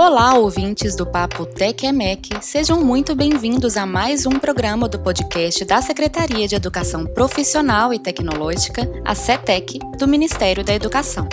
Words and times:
Olá, 0.00 0.34
ouvintes 0.34 0.94
do 0.94 1.04
Papo 1.04 1.44
TecEMEC, 1.44 2.38
sejam 2.40 2.84
muito 2.84 3.16
bem-vindos 3.16 3.76
a 3.76 3.84
mais 3.84 4.26
um 4.26 4.38
programa 4.38 4.88
do 4.88 4.96
podcast 4.96 5.64
da 5.64 5.82
Secretaria 5.82 6.46
de 6.46 6.54
Educação 6.54 7.04
Profissional 7.04 7.92
e 7.92 7.98
Tecnológica, 7.98 8.88
a 9.04 9.16
CETEC, 9.16 9.80
do 9.98 10.06
Ministério 10.06 10.62
da 10.62 10.72
Educação. 10.72 11.28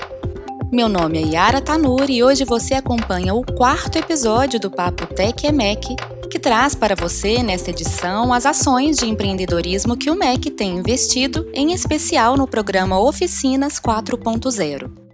Meu 0.72 0.90
nome 0.90 1.22
é 1.22 1.28
Yara 1.28 1.62
Tanur 1.62 2.10
e 2.10 2.24
hoje 2.24 2.44
você 2.44 2.74
acompanha 2.74 3.36
o 3.36 3.46
quarto 3.46 4.00
episódio 4.00 4.60
do 4.60 4.72
Papo 4.72 5.06
TecEMEC, 5.06 5.96
que 6.32 6.40
traz 6.40 6.74
para 6.74 6.96
você, 6.96 7.44
nesta 7.44 7.70
edição, 7.70 8.34
as 8.34 8.48
ações 8.48 8.98
de 8.98 9.06
empreendedorismo 9.06 9.96
que 9.96 10.10
o 10.10 10.16
MEC 10.16 10.50
tem 10.50 10.76
investido, 10.76 11.48
em 11.54 11.72
especial 11.72 12.36
no 12.36 12.48
programa 12.48 13.00
Oficinas 13.00 13.80
4.0. 13.80 15.05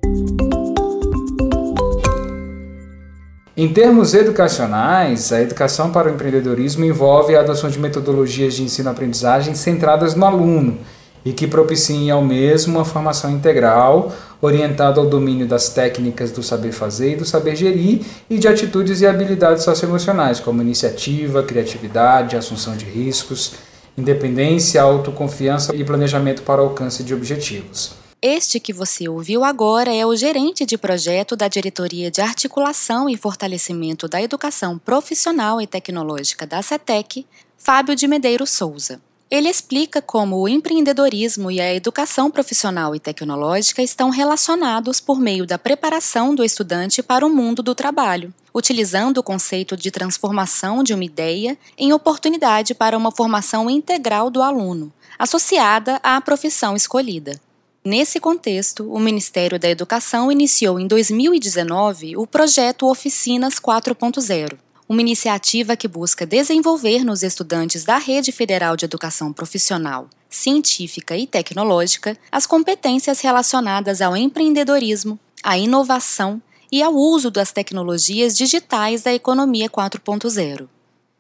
Em 3.56 3.68
termos 3.68 4.14
educacionais, 4.14 5.34
a 5.34 5.42
educação 5.42 5.92
para 5.92 6.10
o 6.10 6.14
empreendedorismo 6.14 6.86
envolve 6.86 7.36
a 7.36 7.42
adoção 7.42 7.70
de 7.70 7.80
metodologias 7.80 8.54
de 8.54 8.64
ensino-aprendizagem 8.64 9.56
centradas 9.56 10.16
no 10.16 10.26
aluno 10.26 10.78
e 11.26 11.34
que 11.34 11.46
propiciem 11.46 12.10
ao 12.10 12.24
mesmo 12.24 12.78
uma 12.78 12.86
formação 12.86 13.30
integral, 13.30 14.14
orientada 14.42 15.02
ao 15.02 15.06
domínio 15.06 15.46
das 15.46 15.68
técnicas 15.68 16.32
do 16.32 16.42
saber 16.42 16.72
fazer 16.72 17.12
e 17.12 17.16
do 17.18 17.26
saber 17.26 17.58
gerir 17.58 18.06
e 18.30 18.40
de 18.40 18.48
atitudes 18.48 19.02
e 19.02 19.06
habilidades 19.06 19.66
socioemocionais, 19.66 20.40
como 20.40 20.62
iniciativa, 20.62 21.44
criatividade, 21.44 22.38
assunção 22.38 22.78
de 22.78 22.86
riscos, 22.86 23.52
independência, 23.98 24.82
autoconfiança 24.82 25.76
e 25.76 25.84
planejamento 25.84 26.42
para 26.44 26.62
o 26.62 26.68
alcance 26.68 27.04
de 27.04 27.14
objetivos. 27.14 28.01
Este 28.24 28.60
que 28.60 28.72
você 28.72 29.10
ouviu 29.10 29.44
agora 29.44 29.92
é 29.92 30.06
o 30.06 30.16
gerente 30.16 30.64
de 30.64 30.78
projeto 30.78 31.36
da 31.36 31.48
Diretoria 31.48 32.12
de 32.12 32.22
Articulação 32.22 33.10
e 33.10 33.18
Fortalecimento 33.18 34.08
da 34.08 34.22
Educação 34.22 34.78
Profissional 34.78 35.60
e 35.60 35.66
Tecnológica 35.66 36.46
da 36.46 36.62
CETEC, 36.62 37.26
Fábio 37.58 37.96
de 37.96 38.08
Medeiros 38.08 38.52
Souza. 38.52 39.02
Ele 39.28 39.50
explica 39.50 40.04
como 40.04 40.38
o 40.38 40.48
empreendedorismo 40.48 41.50
e 41.50 41.60
a 41.60 41.74
educação 41.74 42.30
profissional 42.30 42.94
e 42.94 43.00
tecnológica 43.00 43.82
estão 43.82 44.12
relacionados 44.12 45.00
por 45.00 45.20
meio 45.20 45.48
da 45.48 45.58
preparação 45.58 46.36
do 46.36 46.44
estudante 46.44 47.02
para 47.02 47.26
o 47.26 47.30
mundo 47.30 47.64
do 47.64 47.74
trabalho, 47.74 48.32
utilizando 48.54 49.18
o 49.18 49.24
conceito 49.24 49.76
de 49.76 49.90
transformação 49.90 50.84
de 50.84 50.94
uma 50.94 51.06
ideia 51.06 51.58
em 51.76 51.92
oportunidade 51.92 52.76
para 52.76 52.96
uma 52.96 53.10
formação 53.10 53.68
integral 53.68 54.30
do 54.30 54.44
aluno, 54.44 54.94
associada 55.18 56.00
à 56.04 56.22
profissão 56.22 56.76
escolhida. 56.76 57.42
Nesse 57.84 58.20
contexto, 58.20 58.94
o 58.94 59.00
Ministério 59.00 59.58
da 59.58 59.68
Educação 59.68 60.32
iniciou 60.32 60.80
em 60.80 60.86
2019 60.86 62.16
o 62.16 62.28
projeto 62.28 62.88
Oficinas 62.88 63.56
4.0, 63.56 64.56
uma 64.88 65.02
iniciativa 65.02 65.76
que 65.76 65.88
busca 65.88 66.24
desenvolver 66.24 67.04
nos 67.04 67.24
estudantes 67.24 67.84
da 67.84 67.98
Rede 67.98 68.32
Federal 68.32 68.78
de 68.78 68.86
Educação 68.86 69.34
Profissional, 69.34 70.08
Científica 70.30 71.18
e 71.18 71.26
Tecnológica 71.26 72.16
as 72.32 72.46
competências 72.46 73.20
relacionadas 73.20 74.00
ao 74.00 74.16
empreendedorismo, 74.16 75.20
à 75.42 75.58
inovação 75.58 76.40
e 76.72 76.84
ao 76.84 76.94
uso 76.94 77.32
das 77.32 77.52
tecnologias 77.52 78.38
digitais 78.38 79.02
da 79.02 79.12
economia 79.12 79.68
4.0. 79.68 80.68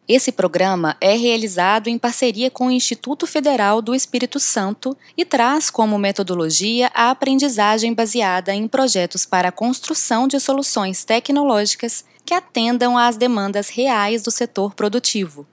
Esse 0.07 0.31
programa 0.31 0.97
é 0.99 1.16
realizado 1.16 1.88
em 1.88 1.97
parceria 1.97 2.49
com 2.49 2.67
o 2.67 2.71
Instituto 2.71 3.27
Federal 3.27 3.81
do 3.81 3.94
Espírito 3.94 4.39
Santo 4.39 4.97
e 5.16 5.23
traz 5.23 5.69
como 5.69 5.97
metodologia 5.97 6.91
a 6.94 7.11
aprendizagem 7.11 7.94
baseada 7.94 8.53
em 8.53 8.67
projetos 8.67 9.25
para 9.25 9.49
a 9.49 9.52
construção 9.52 10.27
de 10.27 10.39
soluções 10.39 11.05
tecnológicas 11.05 12.03
que 12.25 12.33
atendam 12.33 12.97
às 12.97 13.16
demandas 13.16 13.69
reais 13.69 14.22
do 14.22 14.31
setor 14.31 14.73
produtivo. 14.73 15.45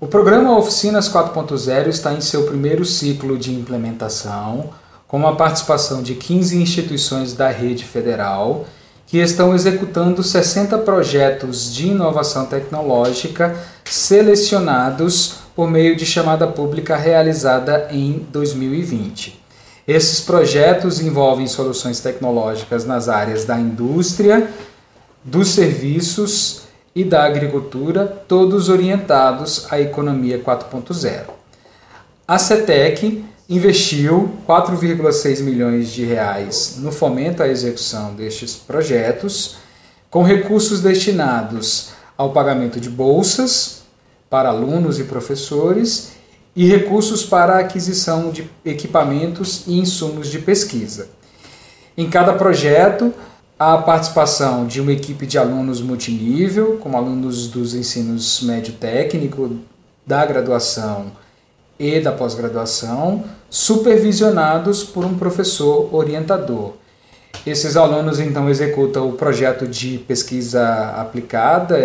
O 0.00 0.06
programa 0.06 0.56
Oficinas 0.56 1.08
4.0 1.08 1.88
está 1.88 2.12
em 2.12 2.20
seu 2.20 2.46
primeiro 2.46 2.84
ciclo 2.84 3.36
de 3.36 3.52
implementação, 3.52 4.70
com 5.08 5.26
a 5.26 5.34
participação 5.34 6.02
de 6.02 6.14
15 6.14 6.56
instituições 6.56 7.32
da 7.32 7.48
rede 7.48 7.84
federal 7.84 8.66
que 9.08 9.18
estão 9.18 9.54
executando 9.54 10.22
60 10.22 10.76
projetos 10.78 11.74
de 11.74 11.88
inovação 11.88 12.44
tecnológica 12.44 13.56
selecionados 13.82 15.36
por 15.56 15.68
meio 15.68 15.96
de 15.96 16.04
chamada 16.04 16.46
pública 16.46 16.94
realizada 16.94 17.88
em 17.90 18.26
2020. 18.30 19.42
Esses 19.88 20.20
projetos 20.20 21.00
envolvem 21.00 21.46
soluções 21.46 22.00
tecnológicas 22.00 22.84
nas 22.84 23.08
áreas 23.08 23.46
da 23.46 23.58
indústria, 23.58 24.50
dos 25.24 25.48
serviços 25.48 26.64
e 26.94 27.02
da 27.02 27.24
agricultura, 27.24 28.06
todos 28.06 28.68
orientados 28.68 29.66
à 29.70 29.80
economia 29.80 30.38
4.0. 30.38 31.22
A 32.26 32.38
CETEC 32.38 33.24
investiu 33.48 34.30
4,6 34.46 35.42
milhões 35.42 35.90
de 35.90 36.04
reais 36.04 36.76
no 36.78 36.92
fomento 36.92 37.42
à 37.42 37.48
execução 37.48 38.14
destes 38.14 38.54
projetos, 38.54 39.56
com 40.10 40.22
recursos 40.22 40.82
destinados 40.82 41.90
ao 42.16 42.30
pagamento 42.32 42.78
de 42.78 42.90
bolsas 42.90 43.82
para 44.28 44.50
alunos 44.50 44.98
e 44.98 45.04
professores 45.04 46.12
e 46.54 46.66
recursos 46.66 47.24
para 47.24 47.54
a 47.54 47.58
aquisição 47.60 48.30
de 48.30 48.50
equipamentos 48.64 49.64
e 49.66 49.78
insumos 49.78 50.28
de 50.28 50.40
pesquisa. 50.40 51.08
Em 51.96 52.10
cada 52.10 52.34
projeto, 52.34 53.14
há 53.58 53.74
a 53.74 53.82
participação 53.82 54.66
de 54.66 54.80
uma 54.80 54.92
equipe 54.92 55.26
de 55.26 55.38
alunos 55.38 55.80
multinível, 55.80 56.78
como 56.82 56.96
alunos 56.96 57.48
dos 57.48 57.74
ensinos 57.74 58.42
médio 58.42 58.74
técnico, 58.74 59.56
da 60.06 60.24
graduação 60.26 61.12
e 61.78 62.00
da 62.00 62.12
pós-graduação, 62.12 63.24
supervisionados 63.48 64.82
por 64.82 65.04
um 65.04 65.16
professor 65.16 65.88
orientador. 65.94 66.72
Esses 67.46 67.76
alunos 67.76 68.18
então 68.18 68.48
executam 68.50 69.08
o 69.08 69.12
projeto 69.12 69.66
de 69.66 69.98
pesquisa 69.98 70.92
aplicada 70.96 71.78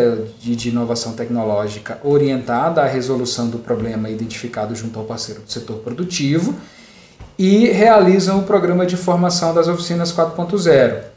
e 0.43 0.55
de 0.55 0.69
inovação 0.69 1.13
tecnológica 1.13 1.99
orientada 2.03 2.81
à 2.81 2.85
resolução 2.85 3.49
do 3.49 3.59
problema 3.59 4.09
identificado 4.09 4.75
junto 4.75 4.99
ao 4.99 5.05
parceiro 5.05 5.41
do 5.41 5.51
setor 5.51 5.77
produtivo 5.77 6.55
e 7.37 7.67
realizam 7.67 8.39
o 8.39 8.43
programa 8.43 8.85
de 8.85 8.97
formação 8.97 9.53
das 9.53 9.67
oficinas 9.67 10.11
4.0 10.11 11.12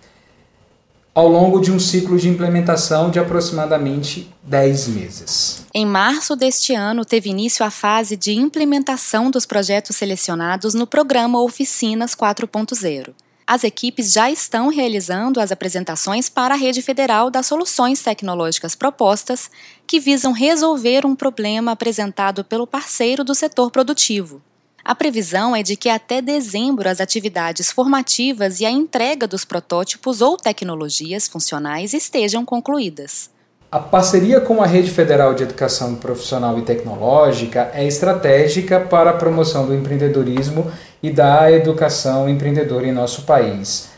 ao 1.17 1.29
longo 1.29 1.61
de 1.61 1.73
um 1.73 1.79
ciclo 1.79 2.19
de 2.19 2.29
implementação 2.29 3.11
de 3.11 3.19
aproximadamente 3.19 4.31
10 4.43 4.89
meses. 4.89 5.65
Em 5.73 5.87
março 5.87 6.37
deste 6.37 6.75
ano, 6.75 7.07
teve 7.07 7.31
início 7.31 7.65
a 7.65 7.71
fase 7.71 8.19
de 8.19 8.35
implementação 8.35 9.31
dos 9.31 9.47
projetos 9.47 9.97
selecionados 9.97 10.75
no 10.75 10.87
programa 10.87 11.43
Oficinas 11.43 12.15
4.0. 12.15 13.15
As 13.47 13.65
equipes 13.65 14.13
já 14.13 14.31
estão 14.31 14.69
realizando 14.69 15.41
as 15.41 15.51
apresentações 15.51 16.29
para 16.29 16.53
a 16.53 16.59
rede 16.59 16.83
federal 16.83 17.31
das 17.31 17.47
soluções 17.47 18.03
tecnológicas 18.03 18.75
propostas 18.75 19.51
que 19.87 19.99
visam 19.99 20.33
resolver 20.33 21.07
um 21.07 21.17
problema 21.17 21.73
apresentado 21.73 22.45
pelo 22.45 22.67
parceiro 22.67 23.25
do 23.25 23.35
setor 23.35 23.71
produtivo. 23.71 24.43
A 24.89 24.95
previsão 24.95 25.57
é 25.57 25.65
de 25.65 25.75
que 25.75 25.89
até 25.89 26.23
dezembro 26.23 26.89
as 26.89 27.01
atividades 27.01 27.73
formativas 27.73 28.61
e 28.61 28.65
a 28.65 28.71
entrega 28.71 29.27
dos 29.27 29.45
protótipos 29.45 30.21
ou 30.21 30.37
tecnologias 30.37 31.27
funcionais 31.27 31.93
estejam 31.93 32.45
concluídas. 32.45 33.29
A 33.69 33.81
parceria 33.81 34.41
com 34.41 34.63
a 34.63 34.67
Rede 34.67 34.93
Federal 34.93 35.35
de 35.35 35.43
Educação 35.43 35.97
Profissional 35.97 36.57
e 36.61 36.63
Tecnológica 36.63 37.69
é 37.75 37.85
estratégica 37.85 38.79
para 38.79 39.11
a 39.11 39.15
promoção 39.15 39.67
do 39.67 39.75
empreendedorismo 39.75 40.71
e 41.03 41.11
da 41.11 41.51
educação 41.51 42.29
empreendedora 42.29 42.87
em 42.87 42.93
nosso 42.93 43.23
país. 43.23 43.89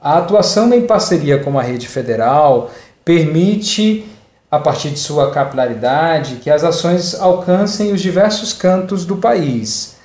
A 0.00 0.16
atuação 0.16 0.72
em 0.72 0.86
parceria 0.86 1.40
com 1.40 1.58
a 1.58 1.62
Rede 1.62 1.86
Federal 1.86 2.70
permite, 3.04 4.08
a 4.50 4.58
partir 4.58 4.88
de 4.88 4.98
sua 4.98 5.30
capilaridade, 5.30 6.36
que 6.36 6.48
as 6.48 6.64
ações 6.64 7.14
alcancem 7.20 7.92
os 7.92 8.00
diversos 8.00 8.54
cantos 8.54 9.04
do 9.04 9.18
país 9.18 10.00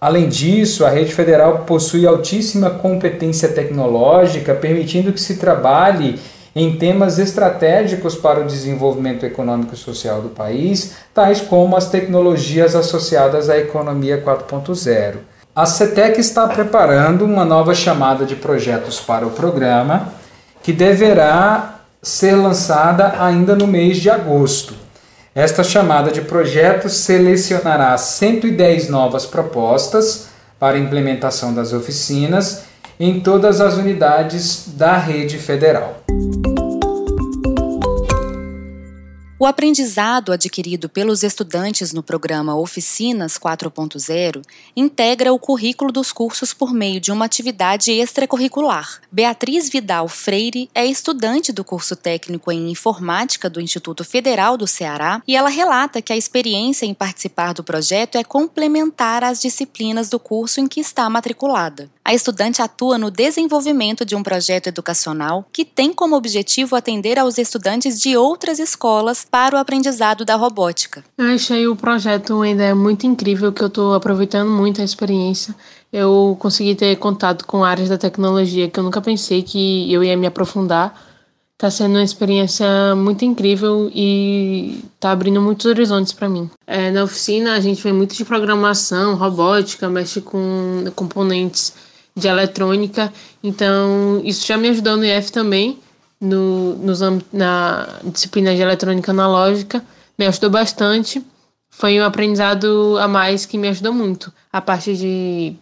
Além 0.00 0.28
disso, 0.28 0.84
a 0.84 0.90
rede 0.90 1.14
federal 1.14 1.60
possui 1.60 2.06
altíssima 2.06 2.70
competência 2.70 3.48
tecnológica, 3.48 4.54
permitindo 4.54 5.12
que 5.12 5.20
se 5.20 5.36
trabalhe 5.36 6.18
em 6.54 6.76
temas 6.76 7.18
estratégicos 7.18 8.14
para 8.14 8.40
o 8.40 8.46
desenvolvimento 8.46 9.26
econômico 9.26 9.74
e 9.74 9.78
social 9.78 10.22
do 10.22 10.28
país, 10.28 10.94
tais 11.12 11.40
como 11.40 11.76
as 11.76 11.88
tecnologias 11.88 12.76
associadas 12.76 13.50
à 13.50 13.58
economia 13.58 14.22
4.0. 14.22 15.16
A 15.56 15.66
CETEC 15.66 16.20
está 16.20 16.46
preparando 16.48 17.24
uma 17.24 17.44
nova 17.44 17.74
chamada 17.74 18.24
de 18.24 18.36
projetos 18.36 19.00
para 19.00 19.26
o 19.26 19.30
programa, 19.30 20.12
que 20.62 20.72
deverá 20.72 21.80
ser 22.02 22.34
lançada 22.34 23.14
ainda 23.18 23.56
no 23.56 23.66
mês 23.66 23.98
de 23.98 24.10
agosto. 24.10 24.83
Esta 25.34 25.64
chamada 25.64 26.12
de 26.12 26.20
projeto 26.20 26.88
selecionará 26.88 27.98
110 27.98 28.88
novas 28.88 29.26
propostas 29.26 30.28
para 30.60 30.78
implementação 30.78 31.52
das 31.52 31.72
oficinas 31.72 32.62
em 33.00 33.18
todas 33.18 33.60
as 33.60 33.74
unidades 33.74 34.68
da 34.76 34.96
rede 34.96 35.36
federal. 35.38 35.96
O 39.36 39.46
aprendizado 39.46 40.30
adquirido 40.30 40.88
pelos 40.88 41.24
estudantes 41.24 41.92
no 41.92 42.04
programa 42.04 42.54
Oficinas 42.54 43.36
4.0 43.36 44.40
integra 44.76 45.32
o 45.32 45.40
currículo 45.40 45.90
dos 45.90 46.12
cursos 46.12 46.54
por 46.54 46.72
meio 46.72 47.00
de 47.00 47.10
uma 47.10 47.24
atividade 47.24 47.90
extracurricular. 47.90 49.00
Beatriz 49.10 49.68
Vidal 49.68 50.06
Freire 50.06 50.70
é 50.72 50.86
estudante 50.86 51.52
do 51.52 51.64
curso 51.64 51.96
técnico 51.96 52.52
em 52.52 52.70
informática 52.70 53.50
do 53.50 53.60
Instituto 53.60 54.04
Federal 54.04 54.56
do 54.56 54.68
Ceará 54.68 55.20
e 55.26 55.34
ela 55.34 55.48
relata 55.48 56.00
que 56.00 56.12
a 56.12 56.16
experiência 56.16 56.86
em 56.86 56.94
participar 56.94 57.54
do 57.54 57.64
projeto 57.64 58.16
é 58.16 58.22
complementar 58.22 59.24
às 59.24 59.40
disciplinas 59.40 60.08
do 60.08 60.20
curso 60.20 60.60
em 60.60 60.68
que 60.68 60.78
está 60.78 61.10
matriculada. 61.10 61.90
A 62.04 62.14
estudante 62.14 62.62
atua 62.62 62.98
no 62.98 63.10
desenvolvimento 63.10 64.04
de 64.04 64.14
um 64.14 64.22
projeto 64.22 64.68
educacional 64.68 65.44
que 65.52 65.64
tem 65.64 65.92
como 65.92 66.14
objetivo 66.14 66.76
atender 66.76 67.18
aos 67.18 67.36
estudantes 67.36 67.98
de 67.98 68.16
outras 68.16 68.60
escolas 68.60 69.23
para 69.30 69.56
o 69.56 69.58
aprendizado 69.58 70.24
da 70.24 70.36
robótica. 70.36 71.04
Eu 71.18 71.26
achei 71.26 71.66
o 71.66 71.76
projeto 71.76 72.44
ideia 72.44 72.74
muito 72.74 73.06
incrível 73.06 73.52
que 73.52 73.62
eu 73.62 73.68
estou 73.68 73.94
aproveitando 73.94 74.50
muito 74.50 74.80
a 74.80 74.84
experiência. 74.84 75.54
Eu 75.92 76.36
consegui 76.40 76.74
ter 76.74 76.96
contato 76.96 77.46
com 77.46 77.64
áreas 77.64 77.88
da 77.88 77.96
tecnologia 77.98 78.68
que 78.68 78.78
eu 78.78 78.84
nunca 78.84 79.00
pensei 79.00 79.42
que 79.42 79.92
eu 79.92 80.02
ia 80.02 80.16
me 80.16 80.26
aprofundar. 80.26 81.00
Está 81.54 81.70
sendo 81.70 81.92
uma 81.92 82.02
experiência 82.02 82.66
muito 82.96 83.24
incrível 83.24 83.90
e 83.94 84.84
está 84.96 85.12
abrindo 85.12 85.40
muitos 85.40 85.66
horizontes 85.66 86.12
para 86.12 86.28
mim. 86.28 86.50
É, 86.66 86.90
na 86.90 87.04
oficina 87.04 87.54
a 87.54 87.60
gente 87.60 87.82
vê 87.82 87.92
muito 87.92 88.14
de 88.14 88.24
programação, 88.24 89.14
robótica, 89.14 89.88
mexe 89.88 90.20
com 90.20 90.84
componentes 90.96 91.72
de 92.16 92.28
eletrônica. 92.28 93.12
Então, 93.42 94.20
isso 94.24 94.46
já 94.46 94.56
me 94.56 94.68
ajudou 94.68 94.96
no 94.96 95.04
IF 95.04 95.30
também, 95.32 95.78
no, 96.20 96.74
nos, 96.76 97.00
na 97.32 98.00
disciplina 98.04 98.54
de 98.54 98.62
eletrônica 98.62 99.10
analógica. 99.10 99.84
Me 100.18 100.26
ajudou 100.26 100.50
bastante. 100.50 101.24
Foi 101.70 102.00
um 102.00 102.04
aprendizado 102.04 102.96
a 103.00 103.08
mais 103.08 103.44
que 103.46 103.58
me 103.58 103.68
ajudou 103.68 103.92
muito. 103.92 104.32
A 104.52 104.60
parte 104.60 104.96
de 104.96 105.56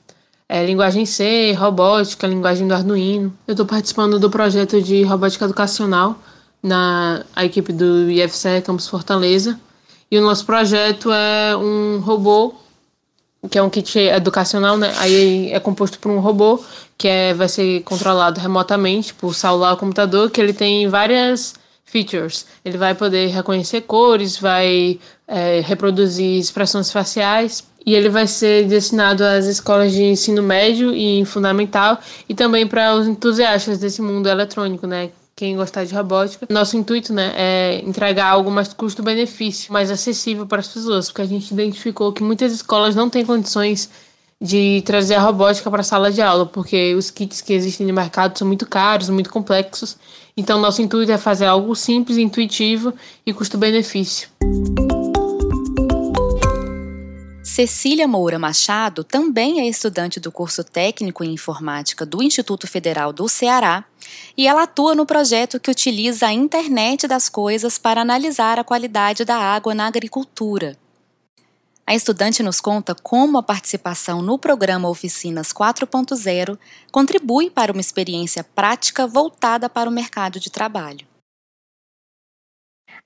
é, 0.48 0.64
linguagem 0.66 1.06
C, 1.06 1.52
robótica, 1.52 2.26
linguagem 2.26 2.68
do 2.68 2.74
Arduino. 2.74 3.32
Eu 3.46 3.52
estou 3.52 3.66
participando 3.66 4.18
do 4.18 4.28
projeto 4.28 4.82
de 4.82 5.02
robótica 5.02 5.46
educacional 5.46 6.18
na 6.62 7.24
a 7.34 7.44
equipe 7.44 7.72
do 7.72 8.10
IFCE 8.10 8.60
Campus 8.62 8.86
Fortaleza. 8.86 9.58
E 10.10 10.18
o 10.18 10.22
nosso 10.22 10.44
projeto 10.44 11.10
é 11.10 11.56
um 11.56 12.00
robô 12.00 12.54
que 13.50 13.58
é 13.58 13.62
um 13.62 13.70
kit 13.70 13.98
educacional, 13.98 14.76
né? 14.76 14.92
Aí 14.98 15.52
é 15.52 15.58
composto 15.58 15.98
por 15.98 16.10
um 16.10 16.20
robô 16.20 16.62
que 16.96 17.08
é, 17.08 17.34
vai 17.34 17.48
ser 17.48 17.82
controlado 17.82 18.40
remotamente 18.40 19.12
por 19.12 19.34
celular 19.34 19.72
ou 19.72 19.76
computador, 19.76 20.30
que 20.30 20.40
ele 20.40 20.52
tem 20.52 20.88
várias 20.88 21.54
features. 21.84 22.46
Ele 22.64 22.78
vai 22.78 22.94
poder 22.94 23.28
reconhecer 23.28 23.82
cores, 23.82 24.38
vai 24.38 24.98
é, 25.26 25.60
reproduzir 25.60 26.38
expressões 26.38 26.92
faciais 26.92 27.64
e 27.84 27.94
ele 27.94 28.08
vai 28.08 28.26
ser 28.26 28.66
destinado 28.66 29.24
às 29.24 29.46
escolas 29.46 29.92
de 29.92 30.04
ensino 30.04 30.42
médio 30.42 30.94
e 30.94 31.24
fundamental 31.24 31.98
e 32.28 32.34
também 32.34 32.66
para 32.66 32.94
os 32.94 33.08
entusiastas 33.08 33.78
desse 33.78 34.00
mundo 34.00 34.28
eletrônico, 34.28 34.86
né? 34.86 35.10
Quem 35.34 35.56
gostar 35.56 35.84
de 35.84 35.94
robótica. 35.94 36.46
Nosso 36.50 36.76
intuito, 36.76 37.12
né, 37.12 37.32
é 37.34 37.82
entregar 37.84 38.26
algo 38.26 38.50
mais 38.50 38.72
custo-benefício, 38.72 39.72
mais 39.72 39.90
acessível 39.90 40.46
para 40.46 40.60
as 40.60 40.68
pessoas, 40.68 41.08
porque 41.08 41.22
a 41.22 41.26
gente 41.26 41.52
identificou 41.52 42.12
que 42.12 42.22
muitas 42.22 42.52
escolas 42.52 42.94
não 42.94 43.08
têm 43.08 43.24
condições 43.24 43.88
de 44.40 44.82
trazer 44.82 45.14
a 45.14 45.20
robótica 45.20 45.70
para 45.70 45.82
a 45.82 45.84
sala 45.84 46.10
de 46.10 46.20
aula, 46.20 46.44
porque 46.44 46.94
os 46.96 47.10
kits 47.10 47.40
que 47.40 47.52
existem 47.52 47.86
no 47.86 47.94
mercado 47.94 48.36
são 48.36 48.46
muito 48.46 48.66
caros, 48.66 49.08
muito 49.08 49.30
complexos. 49.30 49.96
Então, 50.36 50.60
nosso 50.60 50.82
intuito 50.82 51.12
é 51.12 51.18
fazer 51.18 51.46
algo 51.46 51.76
simples, 51.76 52.18
intuitivo 52.18 52.92
e 53.24 53.32
custo-benefício. 53.32 54.28
Cecília 57.44 58.08
Moura 58.08 58.38
Machado 58.38 59.04
também 59.04 59.60
é 59.60 59.68
estudante 59.68 60.18
do 60.18 60.32
curso 60.32 60.64
técnico 60.64 61.22
em 61.22 61.34
informática 61.34 62.06
do 62.06 62.22
Instituto 62.22 62.66
Federal 62.66 63.12
do 63.12 63.28
Ceará 63.28 63.84
e 64.36 64.46
ela 64.46 64.62
atua 64.62 64.94
no 64.94 65.06
projeto 65.06 65.60
que 65.60 65.70
utiliza 65.70 66.26
a 66.26 66.32
internet 66.32 67.06
das 67.06 67.28
coisas 67.28 67.78
para 67.78 68.00
analisar 68.00 68.58
a 68.58 68.64
qualidade 68.64 69.24
da 69.24 69.36
água 69.36 69.74
na 69.74 69.86
agricultura. 69.86 70.76
A 71.86 71.94
estudante 71.94 72.42
nos 72.42 72.60
conta 72.60 72.94
como 72.94 73.38
a 73.38 73.42
participação 73.42 74.22
no 74.22 74.38
programa 74.38 74.88
Oficinas 74.88 75.52
4.0 75.52 76.58
contribui 76.90 77.50
para 77.50 77.72
uma 77.72 77.80
experiência 77.80 78.44
prática 78.44 79.06
voltada 79.06 79.68
para 79.68 79.90
o 79.90 79.92
mercado 79.92 80.38
de 80.38 80.48
trabalho. 80.48 81.11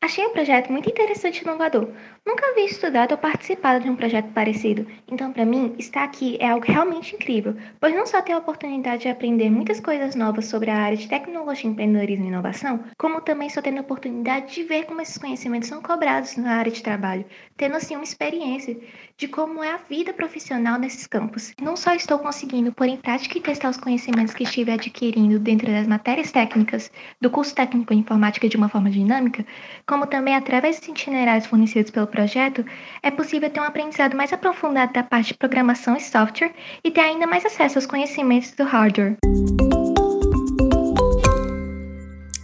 Achei 0.06 0.24
o 0.24 0.30
projeto 0.30 0.70
muito 0.70 0.88
interessante 0.88 1.38
e 1.38 1.42
inovador. 1.42 1.88
Nunca 2.24 2.46
havia 2.46 2.64
estudado 2.64 3.10
ou 3.10 3.18
participado 3.18 3.82
de 3.82 3.90
um 3.90 3.96
projeto 3.96 4.32
parecido, 4.32 4.86
então 5.08 5.32
para 5.32 5.44
mim 5.44 5.74
estar 5.80 6.04
aqui 6.04 6.36
é 6.40 6.48
algo 6.48 6.64
realmente 6.64 7.16
incrível, 7.16 7.56
pois 7.80 7.92
não 7.92 8.06
só 8.06 8.22
tenho 8.22 8.38
a 8.38 8.40
oportunidade 8.40 9.02
de 9.02 9.08
aprender 9.08 9.50
muitas 9.50 9.80
coisas 9.80 10.14
novas 10.14 10.46
sobre 10.46 10.70
a 10.70 10.76
área 10.76 10.96
de 10.96 11.08
tecnologia, 11.08 11.68
empreendedorismo 11.68 12.24
e 12.24 12.28
inovação, 12.28 12.84
como 12.96 13.20
também 13.20 13.48
estou 13.48 13.60
tendo 13.60 13.78
a 13.78 13.80
oportunidade 13.80 14.54
de 14.54 14.62
ver 14.62 14.84
como 14.84 15.00
esses 15.00 15.18
conhecimentos 15.18 15.68
são 15.68 15.82
cobrados 15.82 16.36
na 16.36 16.54
área 16.54 16.70
de 16.70 16.84
trabalho, 16.84 17.24
tendo 17.56 17.74
assim 17.74 17.96
uma 17.96 18.04
experiência 18.04 18.78
de 19.16 19.26
como 19.26 19.64
é 19.64 19.72
a 19.72 19.78
vida 19.88 20.12
profissional 20.12 20.78
nesses 20.78 21.08
campos. 21.08 21.52
Não 21.60 21.74
só 21.74 21.94
estou 21.94 22.20
conseguindo 22.20 22.72
pôr 22.72 22.86
em 22.86 22.96
prática 22.96 23.38
e 23.38 23.40
testar 23.40 23.70
os 23.70 23.76
conhecimentos 23.76 24.34
que 24.34 24.44
estive 24.44 24.70
adquirindo 24.70 25.40
dentro 25.40 25.66
das 25.66 25.88
matérias 25.88 26.30
técnicas 26.30 26.92
do 27.20 27.28
curso 27.28 27.54
técnico 27.54 27.92
em 27.92 27.98
informática 27.98 28.48
de 28.48 28.56
uma 28.56 28.68
forma 28.68 28.90
dinâmica, 28.90 29.44
como 29.86 29.95
também 30.04 30.34
através 30.34 30.80
dos 30.80 30.88
itinerários 30.88 31.46
fornecidos 31.46 31.92
pelo 31.92 32.08
projeto, 32.08 32.64
é 33.00 33.10
possível 33.12 33.48
ter 33.48 33.60
um 33.60 33.64
aprendizado 33.64 34.16
mais 34.16 34.32
aprofundado 34.32 34.92
da 34.92 35.04
parte 35.04 35.28
de 35.28 35.34
programação 35.34 35.96
e 35.96 36.00
software 36.00 36.52
e 36.82 36.90
ter 36.90 37.02
ainda 37.02 37.28
mais 37.28 37.46
acesso 37.46 37.78
aos 37.78 37.86
conhecimentos 37.86 38.50
do 38.50 38.64
hardware. 38.64 39.16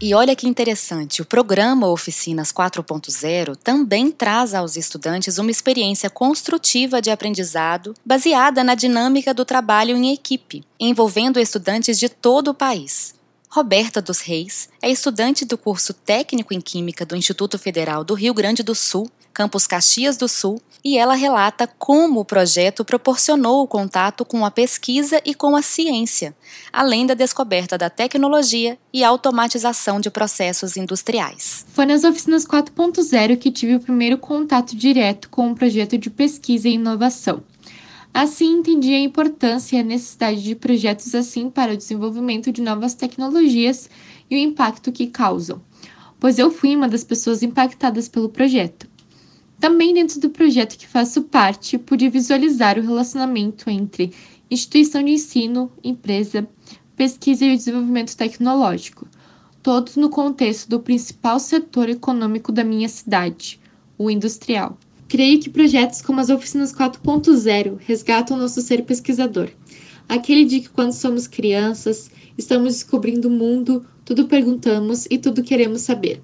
E 0.05 0.15
olha 0.15 0.35
que 0.35 0.49
interessante, 0.49 1.23
o 1.23 1.25
programa 1.25 1.87
Oficinas 1.89 2.53
4.0 2.53 3.55
também 3.55 4.11
traz 4.11 4.53
aos 4.53 4.77
estudantes 4.77 5.39
uma 5.39 5.49
experiência 5.51 6.11
construtiva 6.11 7.01
de 7.01 7.09
aprendizado 7.09 7.95
baseada 8.05 8.65
na 8.65 8.75
dinâmica 8.75 9.33
do 9.33 9.45
trabalho 9.45 9.97
em 9.97 10.13
equipe, 10.13 10.65
envolvendo 10.81 11.39
estudantes 11.39 12.01
de 12.01 12.09
todo 12.09 12.49
o 12.49 12.55
país. 12.55 13.15
Roberta 13.55 14.01
dos 14.01 14.21
Reis 14.21 14.71
é 14.81 14.91
estudante 14.91 15.45
do 15.45 15.59
curso 15.59 15.93
técnico 15.93 16.55
em 16.55 16.61
Química 16.61 17.05
do 17.05 17.15
Instituto 17.15 17.59
Federal 17.59 18.03
do 18.03 18.15
Rio 18.15 18.33
Grande 18.33 18.63
do 18.63 18.75
Sul, 18.75 19.11
campus 19.31 19.67
Caxias 19.67 20.17
do 20.17 20.27
Sul, 20.27 20.59
e 20.83 20.97
ela 20.97 21.13
relata 21.13 21.67
como 21.67 22.21
o 22.21 22.25
projeto 22.25 22.83
proporcionou 22.83 23.63
o 23.63 23.69
contato 23.69 24.25
com 24.25 24.47
a 24.47 24.51
pesquisa 24.51 25.21
e 25.23 25.35
com 25.35 25.55
a 25.55 25.61
ciência, 25.61 26.35
além 26.73 27.05
da 27.05 27.13
descoberta 27.13 27.77
da 27.77 27.91
tecnologia 27.91 28.79
e 28.91 29.05
automatização 29.05 30.01
de 30.01 30.11
processos 30.11 30.79
industriais. 30.79 31.67
Foi 31.75 31.85
nas 31.85 32.05
oficinas 32.05 32.47
4.0 32.47 33.37
que 33.37 33.51
tive 33.51 33.75
o 33.75 33.81
primeiro 33.81 34.17
contato 34.17 34.75
direto 34.75 35.29
com 35.29 35.51
o 35.51 35.55
projeto 35.55 35.99
de 35.99 36.09
pesquisa 36.09 36.71
e 36.71 36.73
inovação. 36.73 37.43
Assim, 38.15 38.59
entendi 38.59 38.93
a 38.93 39.01
importância 39.01 39.77
e 39.77 39.81
a 39.81 39.83
necessidade 39.83 40.43
de 40.43 40.55
projetos 40.55 41.15
assim 41.15 41.49
para 41.49 41.73
o 41.73 41.77
desenvolvimento 41.77 42.53
de 42.53 42.61
novas 42.61 42.95
tecnologias 42.95 43.89
e 44.31 44.37
o 44.37 44.39
impacto 44.39 44.93
que 44.93 45.07
causam, 45.07 45.63
pois 46.21 46.39
eu 46.39 46.51
fui 46.51 46.77
uma 46.77 46.89
das 46.89 47.05
pessoas 47.05 47.43
impactadas 47.43 48.09
pelo 48.09 48.29
projeto. 48.29 48.87
Também 49.59 49.95
dentro 49.95 50.21
do 50.21 50.29
projeto 50.29 50.77
que 50.77 50.87
faço 50.87 51.23
parte, 51.23 51.79
pude 51.79 52.09
visualizar 52.11 52.79
o 52.79 52.83
relacionamento 52.83 53.71
entre 53.71 54.13
instituição 54.51 55.03
de 55.03 55.13
ensino, 55.13 55.73
empresa, 55.83 56.47
pesquisa 56.95 57.47
e 57.47 57.57
desenvolvimento 57.57 58.15
tecnológico, 58.15 59.09
todos 59.63 59.97
no 59.97 60.11
contexto 60.11 60.69
do 60.69 60.81
principal 60.81 61.39
setor 61.41 61.89
econômico 61.89 62.53
da 62.53 62.63
minha 62.63 62.89
cidade, 62.91 63.59
o 63.97 64.11
industrial. 64.11 64.77
Creio 65.13 65.39
que 65.39 65.51
projetos 65.51 66.01
como 66.01 66.21
as 66.21 66.31
oficinas 66.31 66.73
4.0 66.73 67.77
resgatam 67.87 68.35
nosso 68.35 68.63
ser 68.63 68.83
pesquisador. 68.83 69.51
Aquele 70.09 70.47
de 70.47 70.61
que, 70.61 70.71
quando 70.71 70.93
somos 70.93 71.27
crianças, 71.27 72.11
estamos 72.39 72.73
descobrindo 72.73 73.29
o 73.29 73.31
mundo, 73.31 73.85
tudo 74.07 74.27
perguntamos 74.27 75.07
e 75.11 75.19
tudo 75.19 75.43
queremos 75.43 75.83
saber. 75.83 76.23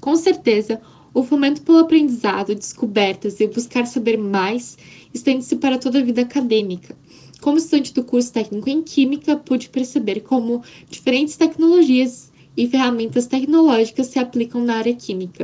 Com 0.00 0.14
certeza, 0.14 0.80
o 1.12 1.24
fomento 1.24 1.62
pelo 1.62 1.78
aprendizado, 1.78 2.54
descobertas 2.54 3.40
e 3.40 3.48
buscar 3.48 3.88
saber 3.88 4.16
mais 4.16 4.78
estende-se 5.12 5.56
para 5.56 5.76
toda 5.76 5.98
a 5.98 6.04
vida 6.04 6.22
acadêmica. 6.22 6.96
Como 7.40 7.58
estudante 7.58 7.92
do 7.92 8.04
curso 8.04 8.32
técnico 8.32 8.70
em 8.70 8.84
Química, 8.84 9.36
pude 9.36 9.68
perceber 9.68 10.20
como 10.20 10.62
diferentes 10.88 11.34
tecnologias 11.34 12.30
e 12.56 12.68
ferramentas 12.68 13.26
tecnológicas 13.26 14.06
se 14.06 14.20
aplicam 14.20 14.62
na 14.62 14.76
área 14.76 14.94
química. 14.94 15.42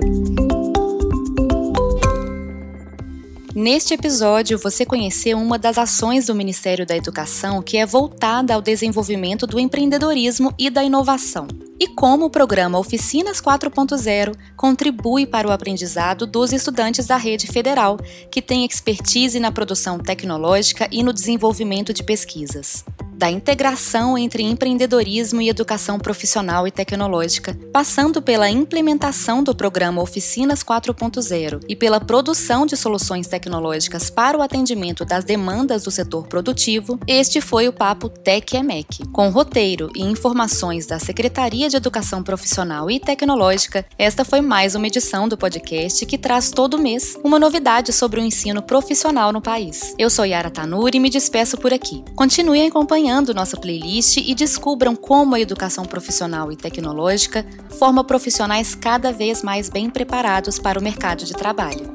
Neste 3.54 3.94
episódio, 3.94 4.58
você 4.58 4.84
conheceu 4.84 5.38
uma 5.38 5.56
das 5.56 5.78
ações 5.78 6.26
do 6.26 6.34
Ministério 6.34 6.84
da 6.84 6.96
Educação 6.96 7.62
que 7.62 7.76
é 7.76 7.86
voltada 7.86 8.52
ao 8.52 8.60
desenvolvimento 8.60 9.46
do 9.46 9.60
empreendedorismo 9.60 10.52
e 10.58 10.68
da 10.68 10.82
inovação, 10.82 11.46
e 11.78 11.86
como 11.86 12.24
o 12.24 12.30
programa 12.30 12.80
Oficinas 12.80 13.40
4.0 13.40 14.34
contribui 14.56 15.24
para 15.24 15.46
o 15.46 15.52
aprendizado 15.52 16.26
dos 16.26 16.52
estudantes 16.52 17.06
da 17.06 17.16
rede 17.16 17.46
federal, 17.46 17.96
que 18.28 18.42
têm 18.42 18.64
expertise 18.64 19.38
na 19.38 19.52
produção 19.52 20.00
tecnológica 20.00 20.88
e 20.90 21.04
no 21.04 21.12
desenvolvimento 21.12 21.94
de 21.94 22.02
pesquisas 22.02 22.84
da 23.16 23.30
integração 23.30 24.18
entre 24.18 24.42
empreendedorismo 24.42 25.40
e 25.40 25.48
educação 25.48 25.98
profissional 25.98 26.66
e 26.66 26.70
tecnológica, 26.70 27.56
passando 27.72 28.20
pela 28.20 28.50
implementação 28.50 29.42
do 29.42 29.54
programa 29.54 30.02
Oficinas 30.02 30.62
4.0 30.62 31.60
e 31.68 31.76
pela 31.76 32.00
produção 32.00 32.66
de 32.66 32.76
soluções 32.76 33.26
tecnológicas 33.26 34.10
para 34.10 34.36
o 34.36 34.42
atendimento 34.42 35.04
das 35.04 35.24
demandas 35.24 35.84
do 35.84 35.90
setor 35.90 36.26
produtivo, 36.26 36.98
este 37.06 37.40
foi 37.40 37.68
o 37.68 37.72
Papo 37.72 38.08
Tech 38.08 38.56
EMEC. 38.56 39.06
Com 39.12 39.28
roteiro 39.30 39.90
e 39.94 40.02
informações 40.02 40.86
da 40.86 40.98
Secretaria 40.98 41.68
de 41.68 41.76
Educação 41.76 42.22
Profissional 42.22 42.90
e 42.90 42.98
Tecnológica, 42.98 43.86
esta 43.96 44.24
foi 44.24 44.40
mais 44.40 44.74
uma 44.74 44.86
edição 44.86 45.28
do 45.28 45.38
podcast 45.38 46.04
que 46.04 46.18
traz 46.18 46.50
todo 46.50 46.78
mês 46.78 47.16
uma 47.22 47.38
novidade 47.38 47.92
sobre 47.92 48.20
o 48.20 48.24
ensino 48.24 48.62
profissional 48.62 49.32
no 49.32 49.40
país. 49.40 49.94
Eu 49.98 50.10
sou 50.10 50.24
Yara 50.24 50.50
Tanuri 50.50 50.98
e 50.98 51.00
me 51.00 51.10
despeço 51.10 51.56
por 51.56 51.72
aqui. 51.72 52.04
Continue 52.16 52.66
acompanhando 52.66 53.03
acompanhando 53.04 53.34
nossa 53.34 53.56
playlist 53.56 54.16
e 54.16 54.34
descubram 54.34 54.96
como 54.96 55.34
a 55.34 55.40
educação 55.40 55.84
profissional 55.84 56.50
e 56.50 56.56
tecnológica 56.56 57.44
forma 57.78 58.02
profissionais 58.02 58.74
cada 58.74 59.12
vez 59.12 59.42
mais 59.42 59.68
bem 59.68 59.90
preparados 59.90 60.58
para 60.58 60.78
o 60.78 60.82
mercado 60.82 61.24
de 61.24 61.34
trabalho. 61.34 61.92